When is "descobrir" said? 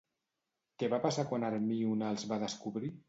2.47-2.91